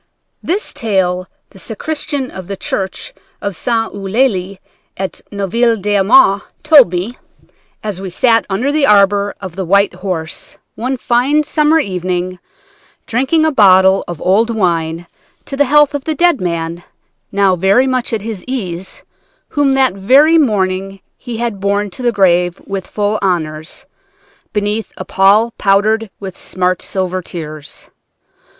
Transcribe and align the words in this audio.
This 0.41 0.73
tale 0.73 1.27
the 1.51 1.59
sacristan 1.59 2.31
of 2.31 2.47
the 2.47 2.57
church 2.57 3.13
of 3.39 3.55
St. 3.55 3.93
Eulalie 3.93 4.59
at 4.97 5.21
Neuville 5.31 5.77
d'Aumont 5.79 6.41
told 6.63 6.91
me, 6.91 7.19
as 7.83 8.01
we 8.01 8.09
sat 8.09 8.43
under 8.49 8.71
the 8.71 8.87
arbor 8.87 9.35
of 9.39 9.55
the 9.55 9.63
White 9.63 9.93
Horse, 9.93 10.57
one 10.73 10.97
fine 10.97 11.43
summer 11.43 11.77
evening, 11.77 12.39
drinking 13.05 13.45
a 13.45 13.51
bottle 13.51 14.03
of 14.07 14.19
old 14.23 14.49
wine 14.49 15.05
to 15.45 15.55
the 15.55 15.65
health 15.65 15.93
of 15.93 16.05
the 16.05 16.15
dead 16.15 16.41
man, 16.41 16.83
now 17.31 17.55
very 17.55 17.85
much 17.85 18.11
at 18.11 18.21
his 18.23 18.43
ease, 18.47 19.03
whom 19.49 19.73
that 19.73 19.93
very 19.93 20.39
morning 20.39 20.99
he 21.15 21.37
had 21.37 21.59
borne 21.59 21.91
to 21.91 22.01
the 22.01 22.11
grave 22.11 22.59
with 22.65 22.87
full 22.87 23.19
honors, 23.21 23.85
beneath 24.51 24.91
a 24.97 25.05
pall 25.05 25.51
powdered 25.59 26.09
with 26.19 26.35
smart 26.35 26.81
silver 26.81 27.21
tears. 27.21 27.87